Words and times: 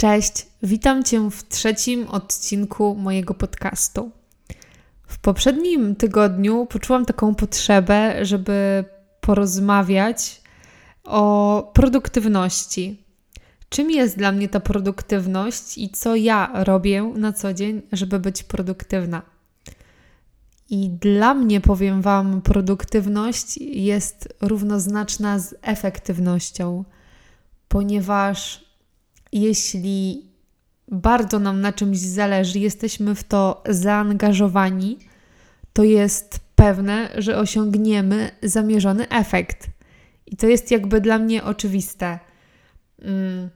Cześć, 0.00 0.46
witam 0.62 1.04
Cię 1.04 1.30
w 1.30 1.48
trzecim 1.48 2.08
odcinku 2.08 2.94
mojego 2.94 3.34
podcastu. 3.34 4.10
W 5.06 5.18
poprzednim 5.18 5.96
tygodniu 5.96 6.66
poczułam 6.66 7.06
taką 7.06 7.34
potrzebę, 7.34 8.24
żeby 8.24 8.84
porozmawiać 9.20 10.42
o 11.04 11.70
produktywności. 11.74 13.04
Czym 13.68 13.90
jest 13.90 14.18
dla 14.18 14.32
mnie 14.32 14.48
ta 14.48 14.60
produktywność 14.60 15.78
i 15.78 15.90
co 15.90 16.16
ja 16.16 16.50
robię 16.54 17.02
na 17.02 17.32
co 17.32 17.54
dzień, 17.54 17.82
żeby 17.92 18.18
być 18.18 18.42
produktywna? 18.42 19.22
I 20.70 20.88
dla 20.88 21.34
mnie, 21.34 21.60
powiem 21.60 22.02
Wam, 22.02 22.42
produktywność 22.42 23.56
jest 23.58 24.34
równoznaczna 24.40 25.38
z 25.38 25.54
efektywnością, 25.62 26.84
ponieważ 27.68 28.69
jeśli 29.32 30.30
bardzo 30.88 31.38
nam 31.38 31.60
na 31.60 31.72
czymś 31.72 31.98
zależy, 31.98 32.58
jesteśmy 32.58 33.14
w 33.14 33.24
to 33.24 33.62
zaangażowani, 33.68 34.98
to 35.72 35.84
jest 35.84 36.40
pewne, 36.54 37.08
że 37.18 37.38
osiągniemy 37.38 38.30
zamierzony 38.42 39.08
efekt. 39.08 39.70
I 40.26 40.36
to 40.36 40.46
jest 40.46 40.70
jakby 40.70 41.00
dla 41.00 41.18
mnie 41.18 41.44
oczywiste. 41.44 42.18
Mm, 43.02 43.50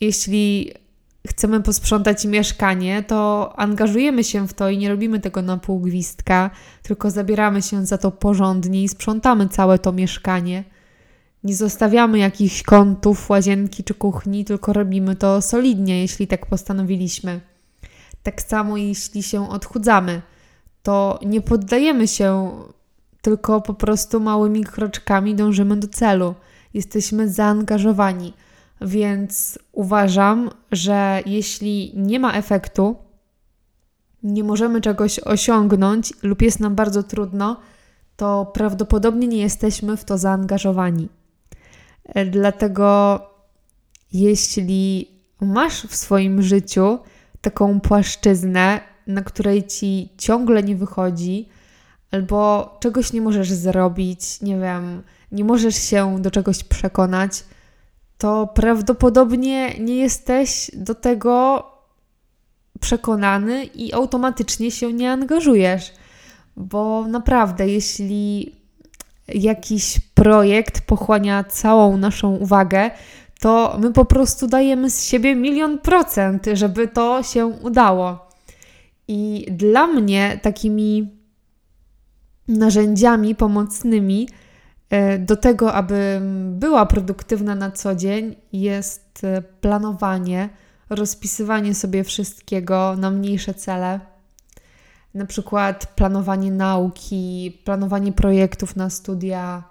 jeśli 0.00 0.72
chcemy 1.26 1.62
posprzątać 1.62 2.24
mieszkanie, 2.24 3.02
to 3.02 3.52
angażujemy 3.56 4.24
się 4.24 4.48
w 4.48 4.54
to 4.54 4.70
i 4.70 4.78
nie 4.78 4.88
robimy 4.88 5.20
tego 5.20 5.42
na 5.42 5.56
pół 5.56 5.80
gwizdka, 5.80 6.50
tylko 6.82 7.10
zabieramy 7.10 7.62
się 7.62 7.86
za 7.86 7.98
to 7.98 8.10
porządnie 8.10 8.82
i 8.82 8.88
sprzątamy 8.88 9.48
całe 9.48 9.78
to 9.78 9.92
mieszkanie. 9.92 10.64
Nie 11.44 11.54
zostawiamy 11.54 12.18
jakichś 12.18 12.62
kątów 12.62 13.30
łazienki 13.30 13.84
czy 13.84 13.94
kuchni, 13.94 14.44
tylko 14.44 14.72
robimy 14.72 15.16
to 15.16 15.42
solidnie, 15.42 16.00
jeśli 16.00 16.26
tak 16.26 16.46
postanowiliśmy. 16.46 17.40
Tak 18.22 18.42
samo 18.42 18.76
jeśli 18.76 19.22
się 19.22 19.50
odchudzamy, 19.50 20.22
to 20.82 21.18
nie 21.26 21.40
poddajemy 21.40 22.08
się, 22.08 22.50
tylko 23.22 23.60
po 23.60 23.74
prostu 23.74 24.20
małymi 24.20 24.64
kroczkami 24.64 25.34
dążymy 25.34 25.76
do 25.76 25.88
celu. 25.88 26.34
Jesteśmy 26.74 27.28
zaangażowani. 27.28 28.32
Więc 28.80 29.58
uważam, 29.72 30.50
że 30.72 31.22
jeśli 31.26 31.92
nie 31.96 32.20
ma 32.20 32.32
efektu, 32.32 32.96
nie 34.22 34.44
możemy 34.44 34.80
czegoś 34.80 35.18
osiągnąć 35.18 36.12
lub 36.22 36.42
jest 36.42 36.60
nam 36.60 36.74
bardzo 36.74 37.02
trudno, 37.02 37.60
to 38.16 38.50
prawdopodobnie 38.54 39.28
nie 39.28 39.38
jesteśmy 39.38 39.96
w 39.96 40.04
to 40.04 40.18
zaangażowani. 40.18 41.08
Dlatego, 42.30 43.20
jeśli 44.12 45.08
masz 45.40 45.86
w 45.86 45.96
swoim 45.96 46.42
życiu 46.42 46.98
taką 47.40 47.80
płaszczyznę, 47.80 48.80
na 49.06 49.22
której 49.22 49.66
ci 49.66 50.08
ciągle 50.18 50.62
nie 50.62 50.76
wychodzi, 50.76 51.48
albo 52.10 52.76
czegoś 52.80 53.12
nie 53.12 53.20
możesz 53.20 53.52
zrobić, 53.52 54.40
nie 54.40 54.58
wiem, 54.58 55.02
nie 55.32 55.44
możesz 55.44 55.76
się 55.76 56.22
do 56.22 56.30
czegoś 56.30 56.64
przekonać, 56.64 57.44
to 58.18 58.46
prawdopodobnie 58.46 59.78
nie 59.78 59.96
jesteś 59.96 60.70
do 60.74 60.94
tego 60.94 61.64
przekonany 62.80 63.64
i 63.64 63.92
automatycznie 63.92 64.70
się 64.70 64.92
nie 64.92 65.12
angażujesz. 65.12 65.92
Bo 66.56 67.06
naprawdę, 67.08 67.68
jeśli 67.68 68.52
jakiś 69.28 70.00
projekt 70.14 70.80
pochłania 70.80 71.44
całą 71.44 71.96
naszą 71.96 72.36
uwagę, 72.36 72.90
to 73.40 73.76
my 73.80 73.92
po 73.92 74.04
prostu 74.04 74.46
dajemy 74.46 74.90
z 74.90 75.04
siebie 75.04 75.34
milion 75.34 75.78
procent, 75.78 76.46
żeby 76.52 76.88
to 76.88 77.22
się 77.22 77.46
udało. 77.46 78.28
I 79.08 79.46
dla 79.50 79.86
mnie 79.86 80.40
takimi 80.42 81.10
narzędziami 82.48 83.34
pomocnymi 83.34 84.28
e, 84.90 85.18
do 85.18 85.36
tego, 85.36 85.72
aby 85.72 86.20
była 86.50 86.86
produktywna 86.86 87.54
na 87.54 87.70
co 87.70 87.94
dzień, 87.94 88.36
jest 88.52 89.24
e, 89.24 89.42
planowanie, 89.42 90.48
rozpisywanie 90.90 91.74
sobie 91.74 92.04
wszystkiego 92.04 92.96
na 92.96 93.10
mniejsze 93.10 93.54
cele 93.54 94.00
na 95.14 95.26
przykład 95.26 95.86
planowanie 95.86 96.52
nauki, 96.52 97.58
planowanie 97.64 98.12
projektów 98.12 98.76
na 98.76 98.90
studia, 98.90 99.62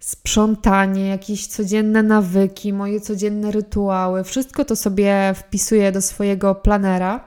sprzątanie, 0.00 1.06
jakieś 1.06 1.46
codzienne 1.46 2.02
nawyki, 2.02 2.72
moje 2.72 3.00
codzienne 3.00 3.50
rytuały. 3.50 4.24
Wszystko 4.24 4.64
to 4.64 4.76
sobie 4.76 5.34
wpisuję 5.36 5.92
do 5.92 6.02
swojego 6.02 6.54
planera. 6.54 7.24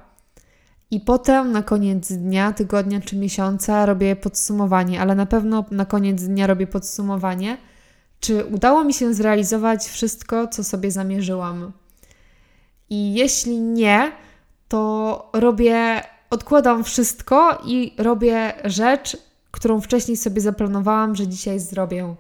I 0.92 1.00
potem 1.00 1.52
na 1.52 1.64
koniec 1.64 2.12
dnia, 2.12 2.54
tygodnia 2.54 3.02
czy 3.02 3.16
miesiąca 3.16 3.86
robię 3.86 4.16
podsumowanie, 4.16 5.02
ale 5.02 5.16
na 5.16 5.26
pewno 5.26 5.66
na 5.72 5.86
koniec 5.86 6.24
dnia 6.24 6.48
robię 6.48 6.68
podsumowanie, 6.68 7.58
czy 8.20 8.46
udało 8.46 8.84
mi 8.84 8.94
się 8.94 9.14
zrealizować 9.14 9.86
wszystko, 9.86 10.48
co 10.48 10.64
sobie 10.64 10.92
zamierzyłam. 10.92 11.72
I 12.90 13.14
jeśli 13.14 13.60
nie, 13.60 14.12
to 14.68 15.30
robię 15.34 16.02
odkładam 16.30 16.84
wszystko 16.84 17.62
i 17.66 17.94
robię 17.98 18.54
rzecz, 18.66 19.18
którą 19.52 19.82
wcześniej 19.82 20.18
sobie 20.18 20.42
zaplanowałam, 20.42 21.16
że 21.16 21.28
dzisiaj 21.28 21.60
zrobię, 21.60 22.16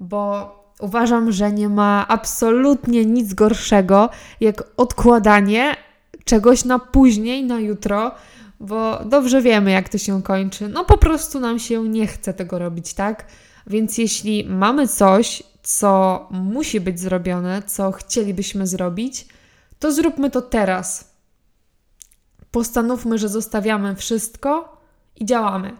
bo 0.00 0.54
uważam, 0.80 1.32
że 1.32 1.52
nie 1.52 1.68
ma 1.68 2.08
absolutnie 2.08 3.04
nic 3.04 3.34
gorszego 3.34 4.08
jak 4.40 4.64
odkładanie 4.76 5.76
czegoś 6.24 6.64
na 6.64 6.78
później, 6.78 7.44
na 7.44 7.60
jutro, 7.60 8.12
bo 8.60 9.04
dobrze 9.04 9.42
wiemy, 9.42 9.70
jak 9.70 9.88
to 9.88 9.98
się 9.98 10.22
kończy. 10.22 10.68
No 10.68 10.84
po 10.84 10.98
prostu 10.98 11.40
nam 11.40 11.58
się 11.58 11.88
nie 11.88 12.06
chce 12.06 12.34
tego 12.34 12.58
robić, 12.58 12.94
tak? 12.94 13.26
Więc 13.66 13.98
jeśli 13.98 14.44
mamy 14.48 14.88
coś, 14.88 15.42
co 15.62 16.28
musi 16.30 16.80
być 16.80 17.00
zrobione, 17.00 17.62
co 17.62 17.92
chcielibyśmy 17.92 18.66
zrobić, 18.66 19.26
to 19.78 19.92
zróbmy 19.92 20.30
to 20.30 20.42
teraz 20.42 21.09
postanówmy, 22.50 23.18
że 23.18 23.28
zostawiamy 23.28 23.96
wszystko 23.96 24.76
i 25.16 25.24
działamy. 25.24 25.76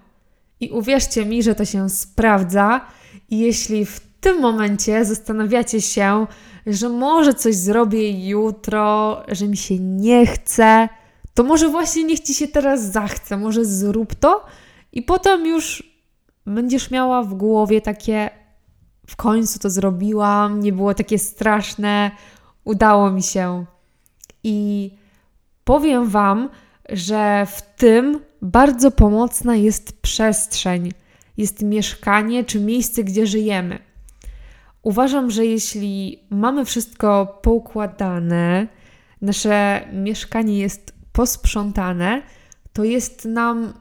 I 0.60 0.70
uwierzcie 0.70 1.26
mi, 1.26 1.42
że 1.42 1.54
to 1.54 1.64
się 1.64 1.90
sprawdza. 1.90 2.80
I 3.30 3.38
jeśli 3.38 3.86
w 3.86 4.00
tym 4.20 4.40
momencie 4.40 5.04
zastanawiacie 5.04 5.80
się, 5.80 6.26
że 6.66 6.88
może 6.88 7.34
coś 7.34 7.56
zrobię 7.56 8.28
jutro, 8.28 9.22
że 9.28 9.48
mi 9.48 9.56
się 9.56 9.78
nie 9.78 10.26
chce, 10.26 10.88
to 11.34 11.42
może 11.44 11.68
właśnie 11.68 12.04
niech 12.04 12.20
ci 12.20 12.34
się 12.34 12.48
teraz 12.48 12.92
zachce, 12.92 13.36
może 13.36 13.64
zrób 13.64 14.14
to 14.14 14.44
i 14.92 15.02
potem 15.02 15.46
już 15.46 15.82
będziesz 16.46 16.90
miała 16.90 17.22
w 17.22 17.34
głowie 17.34 17.80
takie 17.80 18.30
w 19.06 19.16
końcu 19.16 19.58
to 19.58 19.70
zrobiłam, 19.70 20.60
nie 20.60 20.72
było 20.72 20.94
takie 20.94 21.18
straszne, 21.18 22.10
udało 22.64 23.10
mi 23.10 23.22
się. 23.22 23.64
I 24.44 24.90
powiem 25.64 26.08
Wam, 26.08 26.48
że 26.88 27.46
w 27.46 27.62
tym 27.76 28.20
bardzo 28.42 28.90
pomocna 28.90 29.56
jest 29.56 30.00
przestrzeń, 30.02 30.92
jest 31.36 31.62
mieszkanie 31.62 32.44
czy 32.44 32.60
miejsce, 32.60 33.04
gdzie 33.04 33.26
żyjemy. 33.26 33.78
Uważam, 34.82 35.30
że 35.30 35.46
jeśli 35.46 36.24
mamy 36.30 36.64
wszystko 36.64 37.38
poukładane, 37.42 38.66
nasze 39.22 39.88
mieszkanie 39.92 40.58
jest 40.58 40.94
posprzątane, 41.12 42.22
to 42.72 42.84
jest 42.84 43.24
nam 43.24 43.72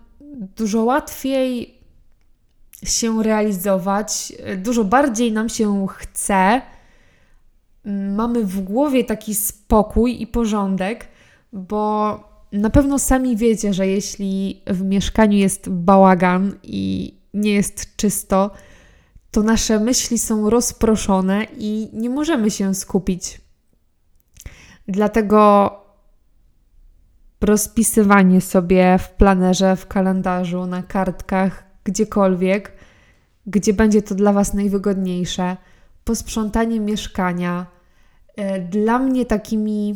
dużo 0.55 0.83
łatwiej 0.83 1.79
się 2.83 3.23
realizować, 3.23 4.33
dużo 4.57 4.83
bardziej 4.83 5.31
nam 5.31 5.49
się 5.49 5.87
chce. 5.87 6.61
Mamy 8.15 8.43
w 8.43 8.61
głowie 8.61 9.03
taki 9.03 9.35
spokój 9.35 10.21
i 10.21 10.27
porządek, 10.27 11.07
bo 11.53 12.19
na 12.51 12.69
pewno 12.69 12.99
sami 12.99 13.37
wiecie, 13.37 13.73
że 13.73 13.87
jeśli 13.87 14.61
w 14.67 14.83
mieszkaniu 14.83 15.37
jest 15.37 15.69
bałagan 15.69 16.53
i 16.63 17.13
nie 17.33 17.53
jest 17.53 17.95
czysto, 17.95 18.51
to 19.31 19.43
nasze 19.43 19.79
myśli 19.79 20.19
są 20.19 20.49
rozproszone 20.49 21.45
i 21.57 21.89
nie 21.93 22.09
możemy 22.09 22.51
się 22.51 22.75
skupić. 22.75 23.41
Dlatego 24.87 25.71
rozpisywanie 27.41 28.41
sobie 28.41 28.97
w 28.97 29.09
planerze, 29.09 29.75
w 29.75 29.87
kalendarzu, 29.87 30.65
na 30.65 30.83
kartkach, 30.83 31.63
gdziekolwiek, 31.83 32.73
gdzie 33.45 33.73
będzie 33.73 34.01
to 34.01 34.15
dla 34.15 34.33
Was 34.33 34.53
najwygodniejsze, 34.53 35.57
posprzątanie 36.03 36.79
mieszkania. 36.79 37.65
E, 38.35 38.59
dla 38.59 38.99
mnie 38.99 39.25
takimi 39.25 39.95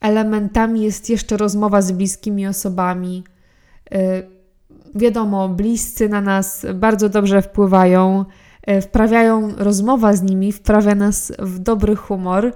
elementami 0.00 0.82
jest 0.82 1.10
jeszcze 1.10 1.36
rozmowa 1.36 1.82
z 1.82 1.92
bliskimi 1.92 2.46
osobami. 2.46 3.24
Y, 3.94 4.26
wiadomo, 4.94 5.48
bliscy 5.48 6.08
na 6.08 6.20
nas 6.20 6.66
bardzo 6.74 7.08
dobrze 7.08 7.42
wpływają, 7.42 8.24
y, 8.70 8.80
wprawiają 8.80 9.54
rozmowa 9.56 10.12
z 10.12 10.22
nimi, 10.22 10.52
wprawia 10.52 10.94
nas 10.94 11.32
w 11.38 11.58
dobry 11.58 11.96
humor, 11.96 12.52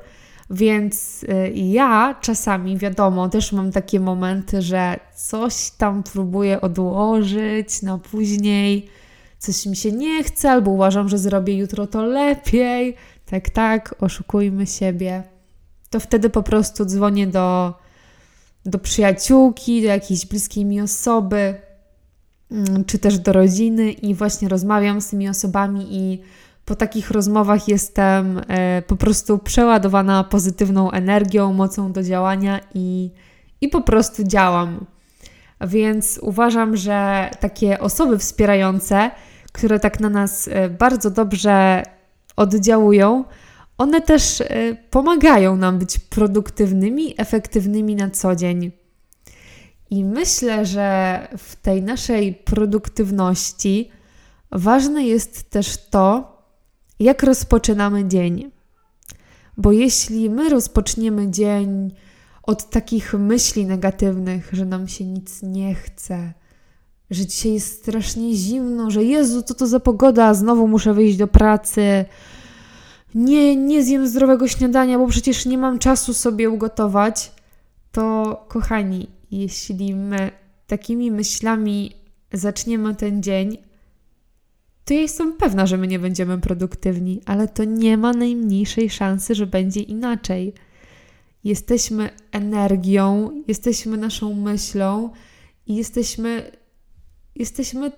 Więc 0.50 1.22
y, 1.22 1.52
ja 1.54 2.14
czasami, 2.20 2.78
wiadomo, 2.78 3.28
też 3.28 3.52
mam 3.52 3.72
takie 3.72 4.00
momenty, 4.00 4.62
że 4.62 5.00
coś 5.14 5.70
tam 5.70 6.02
próbuję 6.02 6.60
odłożyć 6.60 7.82
na 7.82 7.98
później, 7.98 8.88
coś 9.38 9.66
mi 9.66 9.76
się 9.76 9.92
nie 9.92 10.24
chce, 10.24 10.50
albo 10.50 10.70
uważam, 10.70 11.08
że 11.08 11.18
zrobię 11.18 11.56
jutro 11.56 11.86
to 11.86 12.02
lepiej. 12.02 12.96
Tak, 13.26 13.50
tak, 13.50 13.94
oszukujmy 14.00 14.66
siebie. 14.66 15.31
To 15.92 16.00
wtedy 16.00 16.30
po 16.30 16.42
prostu 16.42 16.84
dzwonię 16.84 17.26
do, 17.26 17.74
do 18.66 18.78
przyjaciółki, 18.78 19.82
do 19.82 19.88
jakiejś 19.88 20.26
bliskiej 20.26 20.64
mi 20.64 20.80
osoby, 20.80 21.54
mm, 22.50 22.84
czy 22.84 22.98
też 22.98 23.18
do 23.18 23.32
rodziny 23.32 23.92
i 23.92 24.14
właśnie 24.14 24.48
rozmawiam 24.48 25.00
z 25.00 25.08
tymi 25.08 25.28
osobami 25.28 25.86
i 25.90 26.22
po 26.64 26.74
takich 26.74 27.10
rozmowach 27.10 27.68
jestem 27.68 28.40
e, 28.48 28.82
po 28.82 28.96
prostu 28.96 29.38
przeładowana 29.38 30.24
pozytywną 30.24 30.90
energią, 30.90 31.52
mocą 31.52 31.92
do 31.92 32.02
działania 32.02 32.60
i, 32.74 33.10
i 33.60 33.68
po 33.68 33.80
prostu 33.80 34.24
działam. 34.24 34.86
Więc 35.60 36.18
uważam, 36.22 36.76
że 36.76 37.30
takie 37.40 37.80
osoby 37.80 38.18
wspierające, 38.18 39.10
które 39.52 39.80
tak 39.80 40.00
na 40.00 40.08
nas 40.08 40.48
e, 40.48 40.68
bardzo 40.70 41.10
dobrze 41.10 41.82
oddziałują, 42.36 43.24
one 43.82 44.00
też 44.00 44.40
e, 44.40 44.46
pomagają 44.90 45.56
nam 45.56 45.78
być 45.78 45.98
produktywnymi, 45.98 47.14
efektywnymi 47.16 47.96
na 47.96 48.10
co 48.10 48.36
dzień. 48.36 48.72
I 49.90 50.04
myślę, 50.04 50.66
że 50.66 51.28
w 51.38 51.56
tej 51.56 51.82
naszej 51.82 52.34
produktywności 52.34 53.90
ważne 54.52 55.04
jest 55.04 55.50
też 55.50 55.76
to, 55.90 56.36
jak 57.00 57.22
rozpoczynamy 57.22 58.08
dzień. 58.08 58.50
Bo 59.56 59.72
jeśli 59.72 60.30
my 60.30 60.48
rozpoczniemy 60.48 61.30
dzień 61.30 61.94
od 62.42 62.70
takich 62.70 63.14
myśli 63.14 63.66
negatywnych, 63.66 64.50
że 64.52 64.64
nam 64.64 64.88
się 64.88 65.04
nic 65.04 65.42
nie 65.42 65.74
chce, 65.74 66.32
że 67.10 67.26
dzisiaj 67.26 67.52
jest 67.52 67.82
strasznie 67.82 68.34
zimno, 68.34 68.90
że 68.90 69.04
Jezu, 69.04 69.42
co 69.42 69.54
to 69.54 69.66
za 69.66 69.80
pogoda, 69.80 70.34
znowu 70.34 70.68
muszę 70.68 70.94
wyjść 70.94 71.16
do 71.16 71.26
pracy, 71.26 72.04
nie, 73.14 73.56
nie 73.56 73.82
zjem 73.82 74.08
zdrowego 74.08 74.48
śniadania, 74.48 74.98
bo 74.98 75.06
przecież 75.06 75.46
nie 75.46 75.58
mam 75.58 75.78
czasu 75.78 76.14
sobie 76.14 76.50
ugotować, 76.50 77.32
to 77.92 78.36
kochani, 78.48 79.08
jeśli 79.30 79.94
my 79.94 80.30
takimi 80.66 81.10
myślami 81.10 81.92
zaczniemy 82.32 82.94
ten 82.94 83.22
dzień, 83.22 83.58
to 84.84 84.94
ja 84.94 85.00
jestem 85.00 85.32
pewna, 85.32 85.66
że 85.66 85.76
my 85.76 85.86
nie 85.86 85.98
będziemy 85.98 86.38
produktywni, 86.38 87.20
ale 87.26 87.48
to 87.48 87.64
nie 87.64 87.96
ma 87.96 88.12
najmniejszej 88.12 88.90
szansy, 88.90 89.34
że 89.34 89.46
będzie 89.46 89.80
inaczej. 89.80 90.52
Jesteśmy 91.44 92.10
energią, 92.32 93.30
jesteśmy 93.48 93.96
naszą 93.96 94.34
myślą 94.34 95.10
i 95.66 95.76
jesteśmy, 95.76 96.52
jesteśmy 97.36 97.92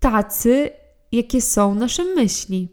tacy, 0.00 0.70
jakie 1.12 1.40
są 1.40 1.74
nasze 1.74 2.04
myśli. 2.04 2.68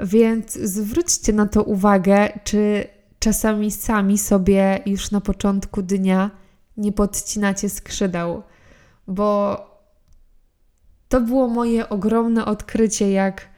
Więc 0.00 0.52
zwróćcie 0.52 1.32
na 1.32 1.46
to 1.46 1.62
uwagę, 1.62 2.28
czy 2.44 2.84
czasami 3.18 3.70
sami 3.70 4.18
sobie 4.18 4.82
już 4.86 5.10
na 5.10 5.20
początku 5.20 5.82
dnia 5.82 6.30
nie 6.76 6.92
podcinacie 6.92 7.68
skrzydeł, 7.68 8.42
bo 9.06 9.60
to 11.08 11.20
było 11.20 11.48
moje 11.48 11.88
ogromne 11.88 12.44
odkrycie, 12.44 13.10
jak 13.10 13.48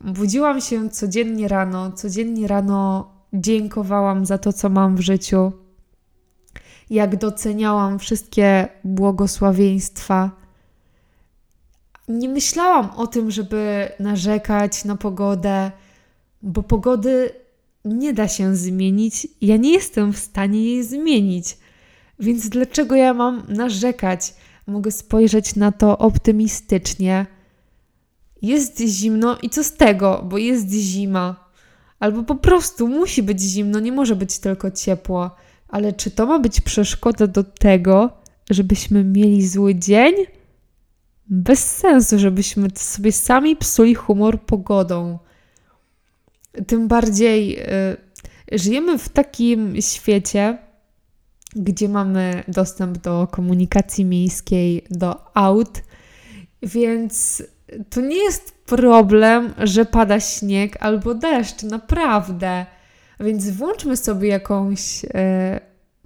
budziłam 0.00 0.60
się 0.60 0.90
codziennie 0.90 1.48
rano, 1.48 1.92
codziennie 1.92 2.48
rano 2.48 3.10
dziękowałam 3.32 4.26
za 4.26 4.38
to, 4.38 4.52
co 4.52 4.68
mam 4.68 4.96
w 4.96 5.00
życiu, 5.00 5.52
jak 6.90 7.16
doceniałam 7.16 7.98
wszystkie 7.98 8.68
błogosławieństwa. 8.84 10.30
Nie 12.08 12.28
myślałam 12.28 12.90
o 12.90 13.06
tym, 13.06 13.30
żeby 13.30 13.88
narzekać 14.00 14.84
na 14.84 14.96
pogodę, 14.96 15.70
bo 16.42 16.62
pogody 16.62 17.30
nie 17.84 18.12
da 18.12 18.28
się 18.28 18.56
zmienić. 18.56 19.28
Ja 19.40 19.56
nie 19.56 19.72
jestem 19.72 20.12
w 20.12 20.18
stanie 20.18 20.64
jej 20.64 20.84
zmienić. 20.84 21.58
Więc 22.18 22.48
dlaczego 22.48 22.94
ja 22.94 23.14
mam 23.14 23.42
narzekać? 23.48 24.34
mogę 24.66 24.90
spojrzeć 24.90 25.56
na 25.56 25.72
to 25.72 25.98
optymistycznie. 25.98 27.26
Jest 28.42 28.80
zimno 28.80 29.38
i 29.42 29.50
co 29.50 29.64
z 29.64 29.72
tego, 29.72 30.24
bo 30.28 30.38
jest 30.38 30.70
zima. 30.70 31.46
Albo 31.98 32.22
po 32.22 32.34
prostu 32.34 32.88
musi 32.88 33.22
być 33.22 33.40
zimno, 33.40 33.80
nie 33.80 33.92
może 33.92 34.16
być 34.16 34.38
tylko 34.38 34.70
ciepło. 34.70 35.30
Ale 35.68 35.92
czy 35.92 36.10
to 36.10 36.26
ma 36.26 36.38
być 36.38 36.60
przeszkoda 36.60 37.26
do 37.26 37.44
tego, 37.44 38.10
żebyśmy 38.50 39.04
mieli 39.04 39.48
zły 39.48 39.74
dzień? 39.74 40.14
Bez 41.28 41.76
sensu, 41.76 42.18
żebyśmy 42.18 42.68
sobie 42.74 43.12
sami 43.12 43.56
psuli 43.56 43.94
humor 43.94 44.42
pogodą. 44.42 45.18
Tym 46.66 46.88
bardziej 46.88 47.48
yy, 47.48 48.58
żyjemy 48.58 48.98
w 48.98 49.08
takim 49.08 49.82
świecie, 49.82 50.58
gdzie 51.56 51.88
mamy 51.88 52.44
dostęp 52.48 52.98
do 52.98 53.28
komunikacji 53.30 54.04
miejskiej, 54.04 54.86
do 54.90 55.36
aut, 55.36 55.82
więc 56.62 57.42
to 57.90 58.00
nie 58.00 58.24
jest 58.24 58.54
problem, 58.66 59.54
że 59.58 59.84
pada 59.84 60.20
śnieg 60.20 60.76
albo 60.80 61.14
deszcz, 61.14 61.62
naprawdę. 61.62 62.66
Więc 63.20 63.50
włączmy 63.50 63.96
sobie 63.96 64.28
jakąś 64.28 65.04
e, 65.04 65.60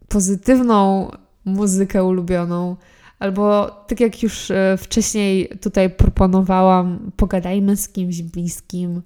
pozytywną 0.08 1.10
muzykę 1.44 2.04
ulubioną, 2.04 2.76
albo 3.20 3.70
tak 3.88 4.00
jak 4.00 4.22
już 4.22 4.50
e, 4.50 4.76
wcześniej 4.78 5.48
tutaj 5.60 5.90
proponowałam, 5.90 7.10
pogadajmy 7.16 7.76
z 7.76 7.88
kimś 7.88 8.22
bliskim 8.22 9.02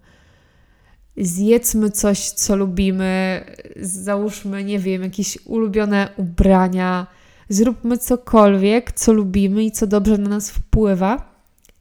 zjedzmy 1.17 1.91
coś, 1.91 2.31
co 2.31 2.57
lubimy, 2.57 3.45
załóżmy, 3.81 4.65
nie 4.65 4.79
wiem, 4.79 5.03
jakieś 5.03 5.39
ulubione 5.45 6.09
ubrania, 6.17 7.07
zróbmy 7.49 7.99
cokolwiek, 7.99 8.93
co 8.93 9.13
lubimy 9.13 9.65
i 9.65 9.71
co 9.71 9.87
dobrze 9.87 10.19
na 10.19 10.29
nas 10.29 10.51
wpływa. 10.51 11.35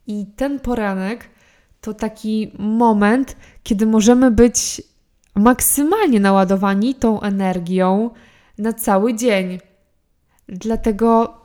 I 0.07 0.25
ten 0.35 0.59
poranek 0.59 1.29
to 1.81 1.93
taki 1.93 2.51
moment, 2.59 3.35
kiedy 3.63 3.85
możemy 3.85 4.31
być 4.31 4.81
maksymalnie 5.35 6.19
naładowani 6.19 6.95
tą 6.95 7.21
energią 7.21 8.09
na 8.57 8.73
cały 8.73 9.13
dzień. 9.13 9.59
Dlatego 10.47 11.37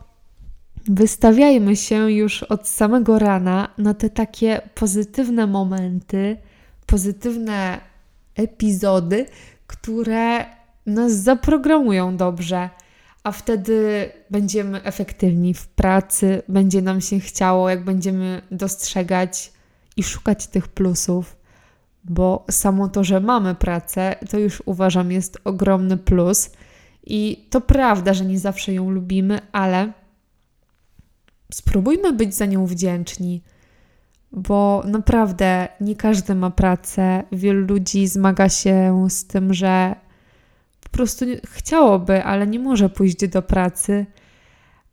wystawiajmy 0.89 1.77
się 1.77 2.11
już 2.13 2.43
od 2.43 2.69
samego 2.69 3.19
rana 3.19 3.69
na 3.79 3.95
te 3.95 4.11
takie 4.11 4.61
pozytywne 4.75 5.47
momenty 5.47 6.37
pozytywne 6.89 7.81
epizody, 8.35 9.27
które 9.67 10.47
nas 10.87 11.13
zaprogramują 11.13 12.17
dobrze, 12.17 12.71
a 13.25 13.33
wtedy 13.33 14.09
będziemy 14.31 14.83
efektywni 14.83 15.55
w 15.55 15.69
pracy, 15.69 16.43
będzie 16.49 16.83
nam 16.83 17.01
się 17.01 17.21
chciało, 17.21 17.71
jak 17.71 17.85
będziemy 17.85 18.43
dostrzegać 18.51 19.53
i 19.97 20.03
szukać 20.03 20.47
tych 20.47 20.69
plusów, 20.69 21.37
bo 22.05 22.45
samo 22.51 22.89
to, 22.89 23.05
że 23.05 23.21
mamy 23.21 23.55
pracę, 23.55 24.17
to 24.31 24.39
już 24.39 24.63
uważam 24.67 25.13
jest 25.13 25.39
ogromny 25.45 25.97
plus. 25.97 26.51
I 27.07 27.47
to 27.51 27.61
prawda, 27.61 28.15
że 28.15 28.25
nie 28.25 28.39
zawsze 28.39 28.73
ją 28.73 28.91
lubimy, 28.91 29.41
ale 29.53 29.93
spróbujmy 31.53 32.13
być 32.13 32.35
za 32.35 32.47
nią 32.47 32.67
wdzięczni 32.67 33.43
bo 34.33 34.83
naprawdę 34.87 35.69
nie 35.81 35.97
każdy 35.97 36.35
ma 36.35 36.51
pracę. 36.51 37.23
Wielu 37.33 37.67
ludzi 37.67 38.07
zmaga 38.07 38.49
się 38.49 39.07
z 39.11 39.27
tym, 39.27 39.55
że 39.55 39.95
po 40.81 40.89
prostu 40.89 41.25
chciałoby, 41.47 42.25
ale 42.25 42.47
nie 42.47 42.59
może 42.59 42.89
pójść 42.89 43.29
do 43.29 43.43
pracy. 43.43 44.07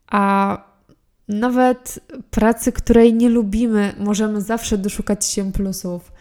A 0.07 0.57
nawet 1.27 1.99
pracy, 2.31 2.71
której 2.71 3.13
nie 3.13 3.29
lubimy, 3.29 3.93
możemy 3.99 4.41
zawsze 4.41 4.77
doszukać 4.77 5.25
się 5.25 5.51
plusów. 5.51 6.11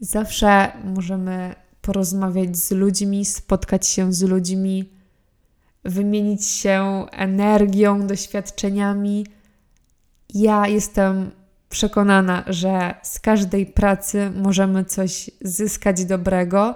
Zawsze 0.00 0.72
możemy 0.84 1.54
porozmawiać 1.80 2.56
z 2.56 2.70
ludźmi, 2.70 3.24
spotkać 3.24 3.86
się 3.86 4.12
z 4.12 4.22
ludźmi, 4.22 4.90
wymienić 5.84 6.46
się 6.46 7.06
energią, 7.12 8.06
doświadczeniami. 8.06 9.26
Ja 10.34 10.68
jestem 10.68 11.30
przekonana, 11.68 12.44
że 12.46 12.94
z 13.02 13.20
każdej 13.20 13.66
pracy 13.66 14.30
możemy 14.30 14.84
coś 14.84 15.30
zyskać 15.40 16.04
dobrego 16.04 16.74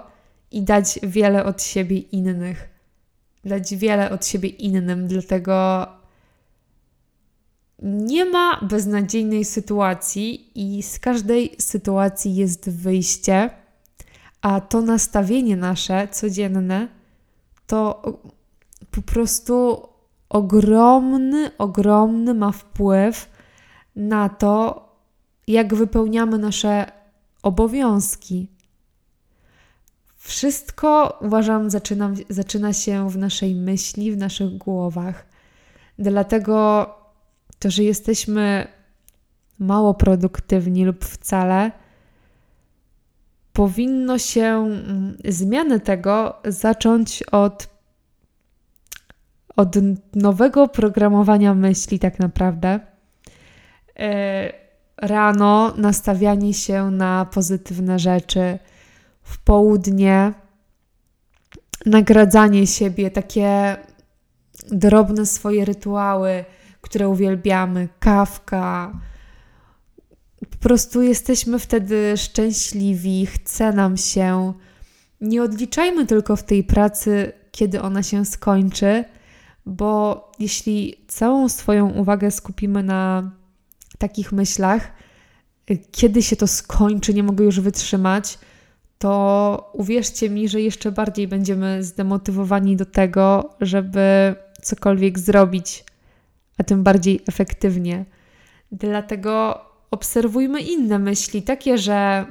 i 0.51 0.61
dać 0.63 0.99
wiele 1.03 1.45
od 1.45 1.63
siebie 1.63 1.97
innych. 1.97 2.69
Dać 3.45 3.75
wiele 3.75 4.11
od 4.11 4.25
siebie 4.25 4.49
innym, 4.49 5.07
dlatego 5.07 5.87
nie 7.81 8.25
ma 8.25 8.59
beznadziejnej 8.61 9.45
sytuacji 9.45 10.51
i 10.55 10.83
z 10.83 10.99
każdej 10.99 11.55
sytuacji 11.59 12.35
jest 12.35 12.69
wyjście, 12.69 13.49
A 14.41 14.61
to 14.61 14.81
nastawienie 14.81 15.57
nasze 15.57 16.07
codzienne 16.07 16.87
to 17.67 18.01
po 18.91 19.01
prostu 19.01 19.87
ogromny, 20.29 21.51
ogromny 21.57 22.33
ma 22.33 22.51
wpływ 22.51 23.29
na 23.95 24.29
to, 24.29 24.85
jak 25.47 25.75
wypełniamy 25.75 26.37
nasze 26.37 26.91
obowiązki. 27.43 28.47
Wszystko, 30.17 31.17
uważam, 31.21 31.69
zaczyna, 31.69 32.11
zaczyna 32.29 32.73
się 32.73 33.09
w 33.09 33.17
naszej 33.17 33.55
myśli, 33.55 34.11
w 34.11 34.17
naszych 34.17 34.57
głowach. 34.57 35.25
Dlatego 35.99 36.85
to, 37.59 37.71
że 37.71 37.83
jesteśmy 37.83 38.67
mało 39.59 39.93
produktywni 39.93 40.85
lub 40.85 41.05
wcale, 41.05 41.71
powinno 43.53 44.17
się 44.17 44.45
mm, 44.45 45.17
zmiany 45.25 45.79
tego 45.79 46.35
zacząć 46.45 47.23
od, 47.23 47.67
od 49.55 49.75
nowego 50.15 50.67
programowania 50.67 51.53
myśli, 51.53 51.99
tak 51.99 52.19
naprawdę. 52.19 52.79
E, 53.99 54.53
rano 54.97 55.73
nastawianie 55.77 56.53
się 56.53 56.91
na 56.91 57.25
pozytywne 57.25 57.99
rzeczy, 57.99 58.59
w 59.23 59.37
południe 59.37 60.33
nagradzanie 61.85 62.67
siebie, 62.67 63.11
takie 63.11 63.77
drobne 64.71 65.25
swoje 65.25 65.65
rytuały, 65.65 66.45
które 66.81 67.09
uwielbiamy, 67.09 67.89
kawka. 67.99 68.99
Po 70.51 70.57
prostu 70.57 71.01
jesteśmy 71.01 71.59
wtedy 71.59 72.13
szczęśliwi, 72.17 73.25
chce 73.25 73.73
nam 73.73 73.97
się. 73.97 74.53
Nie 75.21 75.43
odliczajmy 75.43 76.05
tylko 76.05 76.35
w 76.35 76.43
tej 76.43 76.63
pracy, 76.63 77.33
kiedy 77.51 77.81
ona 77.81 78.03
się 78.03 78.25
skończy, 78.25 79.03
bo 79.65 80.31
jeśli 80.39 81.05
całą 81.07 81.49
swoją 81.49 81.89
uwagę 81.89 82.31
skupimy 82.31 82.83
na 82.83 83.31
takich 83.99 84.31
myślach, 84.31 84.91
kiedy 85.91 86.23
się 86.23 86.35
to 86.35 86.47
skończy, 86.47 87.13
nie 87.13 87.23
mogę 87.23 87.45
już 87.45 87.59
wytrzymać, 87.59 88.37
to 88.97 89.71
uwierzcie 89.73 90.29
mi, 90.29 90.49
że 90.49 90.61
jeszcze 90.61 90.91
bardziej 90.91 91.27
będziemy 91.27 91.83
zdemotywowani 91.83 92.75
do 92.75 92.85
tego, 92.85 93.49
żeby 93.61 94.35
cokolwiek 94.61 95.19
zrobić, 95.19 95.83
a 96.57 96.63
tym 96.63 96.83
bardziej 96.83 97.21
efektywnie. 97.27 98.05
Dlatego 98.71 99.61
obserwujmy 99.91 100.61
inne 100.61 100.99
myśli, 100.99 101.41
takie, 101.41 101.77
że 101.77 102.25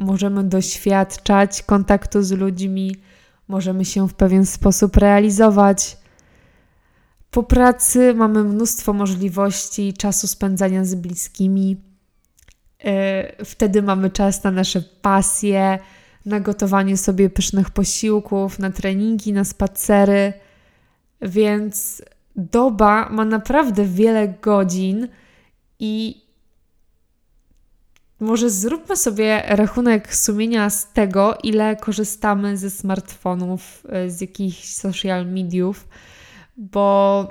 możemy 0.00 0.44
doświadczać 0.44 1.62
kontaktu 1.62 2.22
z 2.22 2.32
ludźmi, 2.32 2.96
możemy 3.48 3.84
się 3.84 4.08
w 4.08 4.14
pewien 4.14 4.46
sposób 4.46 4.96
realizować. 4.96 5.96
Po 7.34 7.42
pracy 7.42 8.14
mamy 8.14 8.44
mnóstwo 8.44 8.92
możliwości 8.92 9.92
czasu 9.92 10.26
spędzania 10.26 10.84
z 10.84 10.94
bliskimi. 10.94 11.76
E, 12.84 13.44
wtedy 13.44 13.82
mamy 13.82 14.10
czas 14.10 14.44
na 14.44 14.50
nasze 14.50 14.82
pasje, 14.82 15.78
na 16.26 16.40
gotowanie 16.40 16.96
sobie 16.96 17.30
pysznych 17.30 17.70
posiłków, 17.70 18.58
na 18.58 18.70
treningi, 18.70 19.32
na 19.32 19.44
spacery. 19.44 20.32
Więc 21.22 22.02
doba 22.36 23.08
ma 23.08 23.24
naprawdę 23.24 23.84
wiele 23.84 24.28
godzin 24.28 25.08
i 25.78 26.22
może 28.20 28.50
zróbmy 28.50 28.96
sobie 28.96 29.42
rachunek 29.46 30.14
sumienia 30.14 30.70
z 30.70 30.92
tego, 30.92 31.38
ile 31.42 31.76
korzystamy 31.76 32.56
ze 32.56 32.70
smartfonów, 32.70 33.82
e, 33.88 34.10
z 34.10 34.20
jakichś 34.20 34.72
social 34.72 35.26
mediów, 35.26 35.88
bo 36.56 37.28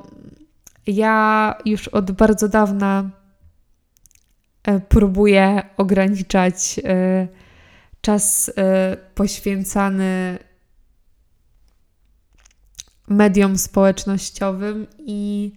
ja 0.87 1.55
już 1.65 1.87
od 1.87 2.11
bardzo 2.11 2.49
dawna 2.49 3.09
e, 4.63 4.79
próbuję 4.79 5.61
ograniczać 5.77 6.79
e, 6.83 7.27
czas 8.01 8.51
poświęcany 9.15 10.37
mediom 13.07 13.57
społecznościowym 13.57 14.87
i 14.99 15.51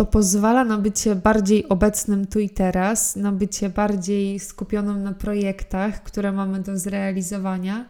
to 0.00 0.04
pozwala 0.04 0.64
na 0.64 0.78
bycie 0.78 1.14
bardziej 1.14 1.68
obecnym 1.68 2.26
tu 2.26 2.38
i 2.38 2.50
teraz, 2.50 3.16
na 3.16 3.32
bycie 3.32 3.68
bardziej 3.68 4.40
skupionym 4.40 5.02
na 5.02 5.12
projektach, 5.12 6.02
które 6.02 6.32
mamy 6.32 6.60
do 6.60 6.78
zrealizowania. 6.78 7.88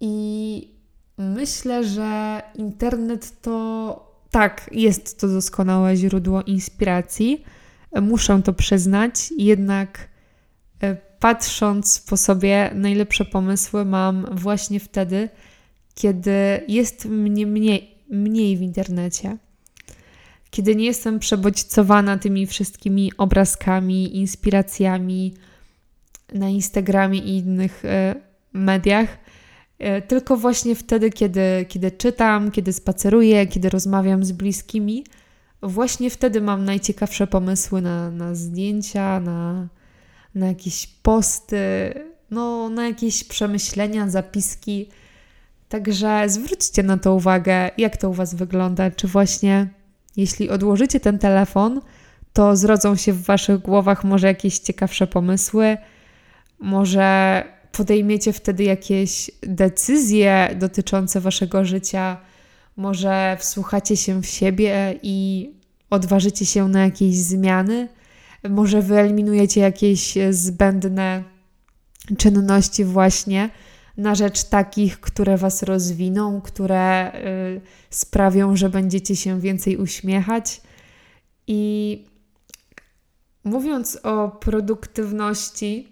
I 0.00 0.71
myślę, 1.18 1.84
że 1.84 2.42
internet 2.54 3.40
to 3.40 4.12
tak, 4.30 4.70
jest 4.72 5.20
to 5.20 5.28
doskonałe 5.28 5.96
źródło 5.96 6.42
inspiracji. 6.42 7.44
Muszę 8.02 8.42
to 8.42 8.52
przyznać, 8.52 9.32
jednak 9.38 10.08
e, 10.82 10.96
patrząc 11.20 12.00
po 12.00 12.16
sobie, 12.16 12.70
najlepsze 12.74 13.24
pomysły 13.24 13.84
mam 13.84 14.26
właśnie 14.32 14.80
wtedy, 14.80 15.28
kiedy 15.94 16.64
jest 16.68 17.04
mnie 17.04 17.46
mniej, 17.46 17.98
mniej 18.10 18.56
w 18.56 18.62
internecie, 18.62 19.36
kiedy 20.50 20.76
nie 20.76 20.84
jestem 20.84 21.18
przebodźcowana 21.18 22.18
tymi 22.18 22.46
wszystkimi 22.46 23.12
obrazkami, 23.18 24.16
inspiracjami 24.16 25.34
na 26.32 26.48
Instagramie 26.48 27.18
i 27.18 27.36
innych 27.36 27.84
y, 27.84 27.88
mediach, 28.52 29.18
tylko 30.08 30.36
właśnie 30.36 30.74
wtedy, 30.74 31.10
kiedy, 31.10 31.66
kiedy 31.68 31.90
czytam, 31.90 32.50
kiedy 32.50 32.72
spaceruję, 32.72 33.46
kiedy 33.46 33.68
rozmawiam 33.68 34.24
z 34.24 34.32
bliskimi, 34.32 35.04
właśnie 35.62 36.10
wtedy 36.10 36.40
mam 36.40 36.64
najciekawsze 36.64 37.26
pomysły 37.26 37.82
na, 37.82 38.10
na 38.10 38.34
zdjęcia, 38.34 39.20
na, 39.20 39.68
na 40.34 40.46
jakieś 40.46 40.86
posty, 40.86 41.94
no, 42.30 42.68
na 42.68 42.86
jakieś 42.86 43.24
przemyślenia, 43.24 44.10
zapiski 44.10 44.88
Także 45.72 46.28
zwróćcie 46.28 46.82
na 46.82 46.96
to 46.98 47.14
uwagę, 47.14 47.70
jak 47.78 47.96
to 47.96 48.10
u 48.10 48.12
Was 48.12 48.34
wygląda. 48.34 48.90
Czy 48.90 49.08
właśnie, 49.08 49.68
jeśli 50.16 50.50
odłożycie 50.50 51.00
ten 51.00 51.18
telefon, 51.18 51.80
to 52.32 52.56
zrodzą 52.56 52.96
się 52.96 53.12
w 53.12 53.22
Waszych 53.22 53.58
głowach 53.58 54.04
może 54.04 54.26
jakieś 54.26 54.58
ciekawsze 54.58 55.06
pomysły, 55.06 55.76
może 56.58 57.44
podejmiecie 57.72 58.32
wtedy 58.32 58.64
jakieś 58.64 59.30
decyzje 59.42 60.56
dotyczące 60.60 61.20
Waszego 61.20 61.64
życia, 61.64 62.16
może 62.76 63.36
wsłuchacie 63.40 63.96
się 63.96 64.22
w 64.22 64.26
siebie 64.26 64.98
i 65.02 65.50
odważycie 65.90 66.46
się 66.46 66.68
na 66.68 66.84
jakieś 66.84 67.16
zmiany, 67.16 67.88
może 68.50 68.82
wyeliminujecie 68.82 69.60
jakieś 69.60 70.14
zbędne 70.30 71.24
czynności, 72.18 72.84
właśnie 72.84 73.50
na 73.96 74.14
rzecz 74.14 74.44
takich, 74.44 75.00
które 75.00 75.36
Was 75.36 75.62
rozwiną, 75.62 76.40
które 76.40 77.12
y, 77.14 77.60
sprawią, 77.90 78.56
że 78.56 78.70
będziecie 78.70 79.16
się 79.16 79.40
więcej 79.40 79.76
uśmiechać. 79.76 80.60
I 81.46 82.04
mówiąc 83.44 83.98
o 84.02 84.28
produktywności, 84.28 85.91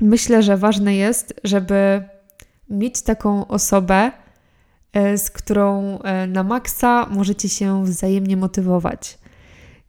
myślę, 0.00 0.42
że 0.42 0.56
ważne 0.56 0.96
jest, 0.96 1.40
żeby 1.44 2.08
mieć 2.70 3.02
taką 3.02 3.46
osobę, 3.48 4.12
y, 4.96 5.18
z 5.18 5.30
którą 5.30 5.98
y, 5.98 6.26
na 6.26 6.42
maksa 6.42 7.06
możecie 7.10 7.48
się 7.48 7.84
wzajemnie 7.84 8.36
motywować. 8.36 9.18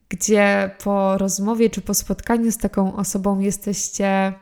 Gdzie 0.09 0.71
po 0.83 1.17
rozmowie 1.17 1.69
czy 1.69 1.81
po 1.81 1.93
spotkaniu 1.93 2.51
z 2.51 2.57
taką 2.57 2.95
osobą 2.95 3.39
jesteście 3.39 4.33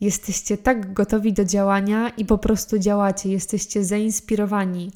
jesteście 0.00 0.58
tak 0.58 0.92
gotowi 0.92 1.32
do 1.32 1.44
działania 1.44 2.08
i 2.08 2.24
po 2.24 2.38
prostu 2.38 2.78
działacie, 2.78 3.28
jesteście 3.28 3.84
zainspirowani. 3.84 4.90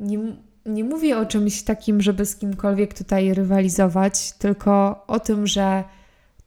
Nie, 0.00 0.18
nie 0.66 0.84
mówię 0.84 1.18
o 1.18 1.26
czymś 1.26 1.62
takim, 1.62 2.02
żeby 2.02 2.26
z 2.26 2.36
kimkolwiek 2.36 2.94
tutaj 2.94 3.34
rywalizować, 3.34 4.32
tylko 4.32 5.04
o 5.06 5.20
tym, 5.20 5.46
że 5.46 5.84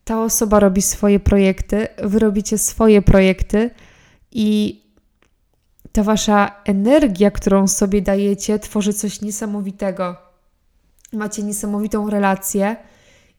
ta 0.08 0.24
osoba 0.24 0.60
robi 0.60 0.82
swoje 0.82 1.20
projekty, 1.20 1.88
wy 2.04 2.20
robicie 2.20 2.58
swoje 2.58 3.02
projekty 3.02 3.70
i 4.32 4.82
ta 5.92 6.04
wasza 6.04 6.52
energia, 6.66 7.32
którą 7.32 7.68
sobie 7.68 8.02
dajecie, 8.02 8.60
tworzy 8.60 8.94
coś 8.94 9.22
niesamowitego. 9.22 10.16
Macie 11.14 11.44
niesamowitą 11.44 12.10
relację 12.10 12.76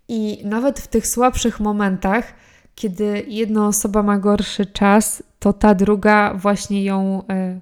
i 0.08 0.42
nawet 0.44 0.80
w 0.80 0.88
tych 0.88 1.06
słabszych 1.06 1.60
momentach 1.60 2.34
kiedy 2.78 3.24
jedna 3.28 3.66
osoba 3.66 4.02
ma 4.02 4.18
gorszy 4.18 4.66
czas, 4.66 5.22
to 5.38 5.52
ta 5.52 5.74
druga 5.74 6.34
właśnie 6.34 6.84
ją 6.84 7.22
y, 7.22 7.60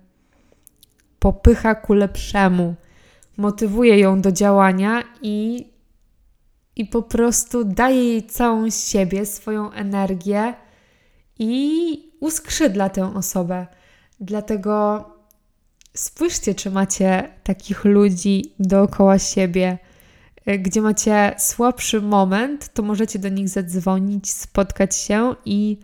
popycha 1.19 1.75
ku 1.75 1.95
lepszemu, 1.95 2.75
motywuje 3.37 3.99
ją 3.99 4.21
do 4.21 4.33
działania 4.33 5.03
i, 5.23 5.67
i 6.77 6.87
po 6.87 7.03
prostu 7.03 7.65
daje 7.65 8.05
jej 8.05 8.27
całą 8.27 8.71
siebie, 8.71 9.27
swoją 9.27 9.73
energię 9.73 10.55
i 11.39 12.13
uskrzydla 12.21 12.89
tę 12.89 13.15
osobę. 13.15 13.67
Dlatego 14.21 15.05
spójrzcie, 15.95 16.55
czy 16.55 16.71
macie 16.71 17.29
takich 17.43 17.85
ludzi 17.85 18.55
dookoła 18.59 19.19
siebie, 19.19 19.79
y, 20.49 20.59
gdzie 20.59 20.81
macie 20.81 21.35
słabszy 21.39 22.01
moment, 22.01 22.73
to 22.73 22.83
możecie 22.83 23.19
do 23.19 23.29
nich 23.29 23.49
zadzwonić, 23.49 24.31
spotkać 24.31 24.97
się 24.97 25.35
i 25.45 25.79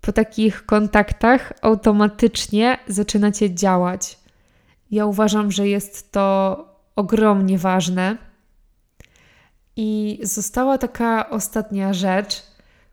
po 0.00 0.12
takich 0.12 0.66
kontaktach 0.66 1.52
automatycznie 1.62 2.78
zaczynacie 2.88 3.54
działać. 3.54 4.18
Ja 4.90 5.06
uważam, 5.06 5.52
że 5.52 5.68
jest 5.68 6.12
to 6.12 6.56
ogromnie 6.96 7.58
ważne. 7.58 8.16
I 9.76 10.18
została 10.22 10.78
taka 10.78 11.30
ostatnia 11.30 11.92
rzecz, 11.92 12.42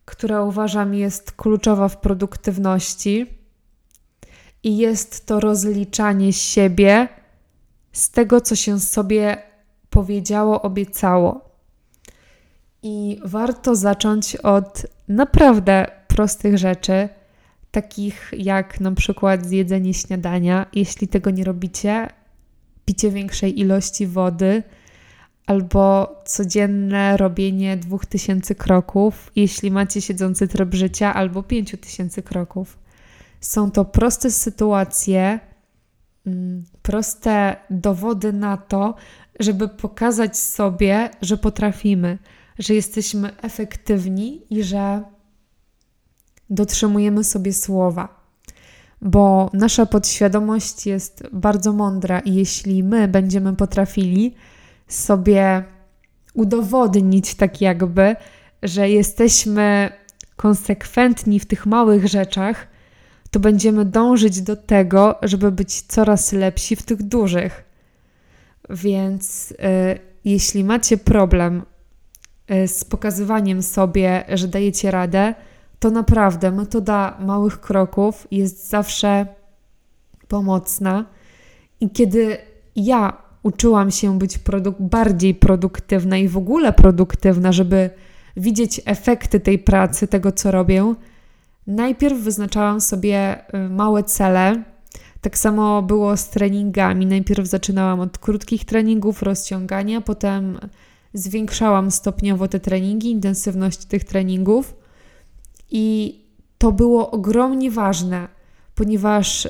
która 0.05 0.41
uważam 0.41 0.93
jest 0.93 1.31
kluczowa 1.31 1.87
w 1.87 1.97
produktywności, 1.97 3.41
i 4.63 4.77
jest 4.77 5.25
to 5.25 5.39
rozliczanie 5.39 6.33
siebie 6.33 7.07
z 7.91 8.11
tego, 8.11 8.41
co 8.41 8.55
się 8.55 8.79
sobie 8.79 9.37
powiedziało, 9.89 10.61
obiecało. 10.61 11.51
I 12.83 13.19
warto 13.25 13.75
zacząć 13.75 14.35
od 14.35 14.85
naprawdę 15.07 15.87
prostych 16.07 16.57
rzeczy, 16.57 17.09
takich 17.71 18.31
jak 18.37 18.79
na 18.79 18.91
przykład 18.91 19.45
zjedzenie 19.45 19.93
śniadania. 19.93 20.65
Jeśli 20.73 21.07
tego 21.07 21.29
nie 21.29 21.43
robicie, 21.43 22.07
picie 22.85 23.11
większej 23.11 23.59
ilości 23.59 24.07
wody 24.07 24.63
albo 25.51 26.15
codzienne 26.25 27.17
robienie 27.17 27.77
2000 27.77 28.55
kroków, 28.55 29.31
jeśli 29.35 29.71
macie 29.71 30.01
siedzący 30.01 30.47
tryb 30.47 30.73
życia, 30.73 31.13
albo 31.13 31.43
5000 31.43 32.21
kroków. 32.21 32.79
Są 33.41 33.71
to 33.71 33.85
proste 33.85 34.31
sytuacje, 34.31 35.39
mm, 36.25 36.63
proste 36.81 37.55
dowody 37.69 38.33
na 38.33 38.57
to, 38.57 38.95
żeby 39.39 39.67
pokazać 39.67 40.37
sobie, 40.37 41.09
że 41.21 41.37
potrafimy, 41.37 42.17
że 42.59 42.73
jesteśmy 42.73 43.41
efektywni 43.41 44.41
i 44.49 44.63
że 44.63 45.03
dotrzymujemy 46.49 47.23
sobie 47.23 47.53
słowa. 47.53 48.21
Bo 49.01 49.49
nasza 49.53 49.85
podświadomość 49.85 50.85
jest 50.85 51.23
bardzo 51.33 51.73
mądra, 51.73 52.19
i 52.19 52.35
jeśli 52.35 52.83
my 52.83 53.07
będziemy 53.07 53.55
potrafili 53.55 54.35
sobie 54.93 55.63
udowodnić, 56.33 57.35
tak 57.35 57.61
jakby, 57.61 58.15
że 58.63 58.89
jesteśmy 58.89 59.89
konsekwentni 60.35 61.39
w 61.39 61.45
tych 61.45 61.65
małych 61.65 62.07
rzeczach, 62.07 62.67
to 63.31 63.39
będziemy 63.39 63.85
dążyć 63.85 64.41
do 64.41 64.55
tego, 64.55 65.15
żeby 65.21 65.51
być 65.51 65.81
coraz 65.81 66.31
lepsi 66.31 66.75
w 66.75 66.83
tych 66.83 67.03
dużych. 67.03 67.63
Więc 68.69 69.51
y, 69.51 69.55
jeśli 70.25 70.63
macie 70.63 70.97
problem 70.97 71.63
y, 72.51 72.67
z 72.67 72.83
pokazywaniem 72.83 73.63
sobie, 73.63 74.23
że 74.29 74.47
dajecie 74.47 74.91
radę, 74.91 75.35
to 75.79 75.89
naprawdę 75.89 76.51
metoda 76.51 77.17
małych 77.19 77.61
kroków 77.61 78.27
jest 78.31 78.69
zawsze 78.69 79.25
pomocna. 80.27 81.05
I 81.79 81.89
kiedy 81.89 82.37
ja 82.75 83.20
uczyłam 83.43 83.91
się 83.91 84.19
być 84.19 84.39
bardziej 84.79 85.35
produktywna 85.35 86.17
i 86.17 86.27
w 86.27 86.37
ogóle 86.37 86.73
produktywna, 86.73 87.51
żeby 87.51 87.89
widzieć 88.37 88.81
efekty 88.85 89.39
tej 89.39 89.59
pracy, 89.59 90.07
tego 90.07 90.31
co 90.31 90.51
robię, 90.51 90.93
najpierw 91.67 92.19
wyznaczałam 92.19 92.81
sobie 92.81 93.37
y, 93.55 93.69
małe 93.69 94.03
cele. 94.03 94.63
Tak 95.21 95.37
samo 95.37 95.81
było 95.81 96.17
z 96.17 96.29
treningami. 96.29 97.05
Najpierw 97.05 97.47
zaczynałam 97.47 97.99
od 97.99 98.17
krótkich 98.17 98.65
treningów, 98.65 99.23
rozciągania, 99.23 100.01
potem 100.01 100.59
zwiększałam 101.13 101.91
stopniowo 101.91 102.47
te 102.47 102.59
treningi, 102.59 103.11
intensywność 103.11 103.85
tych 103.85 104.03
treningów. 104.03 104.75
I 105.71 106.15
to 106.57 106.71
było 106.71 107.11
ogromnie 107.11 107.71
ważne, 107.71 108.27
ponieważ 108.81 109.45
y, 109.45 109.49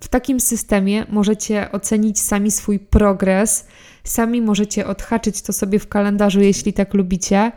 w 0.00 0.08
takim 0.08 0.40
systemie 0.40 1.06
możecie 1.08 1.72
ocenić 1.72 2.20
sami 2.20 2.50
swój 2.50 2.78
progres, 2.78 3.66
sami 4.04 4.42
możecie 4.42 4.86
odhaczyć 4.86 5.42
to 5.42 5.52
sobie 5.52 5.78
w 5.78 5.88
kalendarzu, 5.88 6.40
jeśli 6.40 6.72
tak 6.72 6.94
lubicie. 6.94 7.52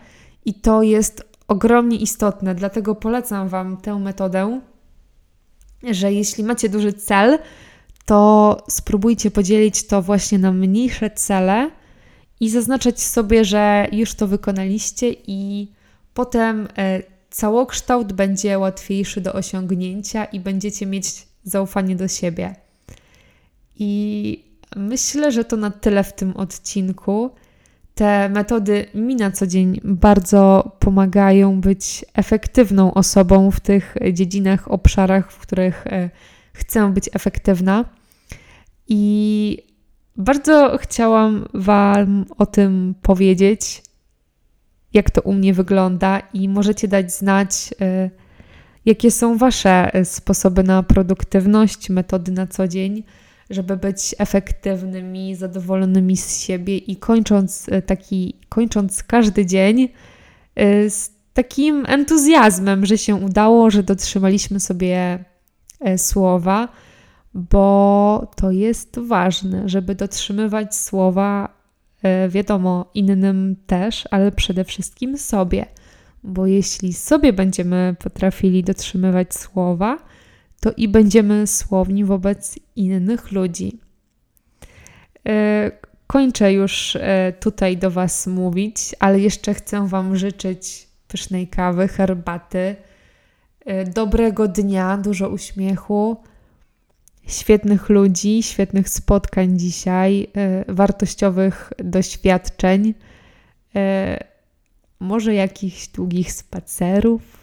I 0.46 0.54
to 0.54 0.84
jest 0.84 1.24
ogromnie 1.48 1.98
istotne, 1.98 2.56
dlatego 2.56 2.96
polecam 2.96 3.50
Wam 3.50 3.78
tę 3.78 4.00
metodę, 4.00 4.62
że 5.84 6.14
jeśli 6.14 6.44
macie 6.44 6.70
duży 6.70 6.94
cel, 6.94 7.40
to 8.06 8.58
spróbujcie 8.70 9.32
podzielić 9.32 9.88
to 9.88 10.02
właśnie 10.02 10.40
na 10.40 10.52
mniejsze 10.52 11.10
cele 11.10 11.72
i 12.40 12.50
zaznaczać 12.50 13.02
sobie, 13.02 13.46
że 13.46 13.88
już 13.92 14.14
to 14.14 14.28
wykonaliście, 14.28 15.16
i 15.28 15.72
potem 16.14 16.68
e, 16.78 17.02
całokształt 17.32 18.14
będzie 18.14 18.60
łatwiejszy 18.60 19.22
do 19.22 19.34
osiągnięcia 19.34 20.26
i 20.26 20.40
będziecie 20.40 20.86
mieć 20.86 21.28
zaufanie 21.44 21.96
do 21.96 22.08
siebie. 22.08 22.56
I 23.76 24.44
myślę, 24.76 25.32
że 25.32 25.46
to 25.46 25.58
na 25.58 25.72
tyle 25.72 26.04
w 26.04 26.14
tym 26.14 26.38
odcinku. 26.38 27.32
Te 27.96 28.30
metody 28.30 28.86
mi 28.96 29.16
na 29.16 29.32
co 29.32 29.48
dzień 29.48 29.80
bardzo 29.84 30.72
pomagają 30.80 31.62
być 31.62 32.06
efektywną 32.14 32.94
osobą 32.94 33.52
w 33.52 33.60
tych 33.60 33.96
dziedzinach, 34.14 34.72
obszarach, 34.72 35.32
w 35.32 35.40
których 35.40 35.88
e, 35.88 36.10
chcę 36.54 36.94
być 36.94 37.10
efektywna. 37.14 37.86
I 38.88 39.58
bardzo 40.18 40.78
chciałam 40.78 41.48
Wam 41.54 42.26
o 42.38 42.46
tym 42.46 42.96
powiedzieć, 43.02 43.84
jak 44.94 45.12
to 45.12 45.22
u 45.22 45.34
mnie 45.34 45.54
wygląda, 45.54 46.22
i 46.34 46.50
możecie 46.50 46.88
dać 46.88 47.14
znać, 47.14 47.74
e, 47.82 48.10
jakie 48.86 49.12
są 49.12 49.38
Wasze 49.38 49.92
sposoby 50.04 50.64
na 50.64 50.84
produktywność, 50.84 51.90
metody 51.90 52.32
na 52.32 52.48
co 52.48 52.68
dzień 52.68 53.04
żeby 53.50 53.78
być 53.78 54.16
efektywnymi, 54.18 55.36
zadowolonymi 55.36 56.18
z 56.18 56.42
siebie 56.42 56.78
i 56.78 56.96
kończąc 56.96 57.70
e, 57.70 57.82
taki, 57.82 58.34
kończąc 58.50 59.04
każdy 59.04 59.46
dzień 59.46 59.90
z 60.90 61.10
takim 61.34 61.86
entuzjazmem, 61.88 62.86
że 62.86 62.98
się 62.98 63.16
udało, 63.16 63.72
że 63.72 63.84
dotrzymaliśmy 63.84 64.60
sobie 64.60 65.26
słowa, 65.98 66.68
bo 67.34 68.32
to 68.36 68.52
jest 68.52 69.00
ważne, 69.00 69.70
żeby 69.70 69.96
dotrzymywać 69.96 70.76
słowa, 70.76 71.61
wiadomo, 72.30 72.86
innym 72.94 73.56
też, 73.68 74.08
ale 74.12 74.32
przede 74.32 74.64
wszystkim 74.64 75.18
sobie. 75.18 75.66
Bo 76.24 76.48
jeśli 76.48 76.94
sobie 76.94 77.34
będziemy 77.34 77.96
potrafili 78.00 78.64
dotrzymywać 78.64 79.36
słowa, 79.36 79.98
to 80.60 80.72
i 80.78 80.88
będziemy 80.88 81.48
słowni 81.48 82.06
wobec 82.06 82.60
innych 82.76 83.32
ludzi. 83.32 83.80
E, 85.28 85.72
kończę 86.08 86.54
już 86.54 86.96
e, 86.96 87.34
tutaj 87.40 87.78
do 87.78 87.92
Was 87.92 88.28
mówić, 88.28 88.96
ale 89.00 89.20
jeszcze 89.20 89.54
chcę 89.54 89.88
Wam 89.88 90.16
życzyć 90.16 90.88
pysznej 91.08 91.48
kawy, 91.48 91.88
herbaty, 91.88 92.76
e, 93.66 93.86
dobrego 93.86 94.48
dnia, 94.48 94.98
dużo 94.98 95.30
uśmiechu, 95.30 96.18
świetnych 97.28 97.90
ludzi, 97.90 98.44
świetnych 98.44 98.90
spotkań 98.90 99.60
dzisiaj, 99.60 100.28
wartościowych 100.68 101.74
doświadczeń, 101.78 102.94
może 105.00 105.34
jakichś 105.34 105.88
długich 105.88 106.32
spacerów 106.32 107.42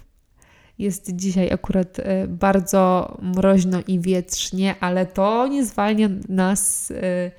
jest 0.79 1.17
dzisiaj 1.17 1.53
akurat 1.53 1.99
e, 1.99 2.27
bardzo 2.27 3.17
mroźno 3.23 3.79
i 3.87 4.01
wietrznie, 4.01 4.75
ale 4.81 5.07
to 5.07 5.47
nie 5.47 5.65
zwalnia 5.65 6.09
nas 6.29 6.91
e, 6.91 7.31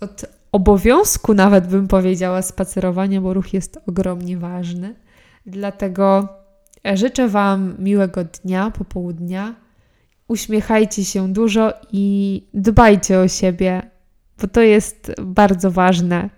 od 0.00 0.24
obowiązku, 0.52 1.34
nawet 1.34 1.66
bym 1.66 1.88
powiedziała, 1.88 2.42
spacerowania, 2.42 3.20
bo 3.20 3.34
ruch 3.34 3.54
jest 3.54 3.78
ogromnie 3.86 4.38
ważny. 4.38 4.94
Dlatego 5.46 6.28
życzę 6.94 7.28
Wam 7.28 7.76
miłego 7.78 8.24
dnia, 8.24 8.70
popołudnia. 8.70 9.54
Uśmiechajcie 10.28 11.04
się 11.04 11.32
dużo 11.32 11.72
i 11.92 12.46
dbajcie 12.54 13.18
o 13.18 13.28
siebie, 13.28 13.90
bo 14.40 14.48
to 14.48 14.60
jest 14.60 15.12
bardzo 15.22 15.70
ważne. 15.70 16.30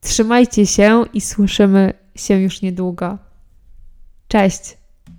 Trzymajcie 0.00 0.66
się 0.66 1.04
i 1.12 1.20
słyszymy 1.20 1.92
się 2.14 2.34
już 2.34 2.62
niedługo. 2.62 3.18
Cześć! 4.28 4.77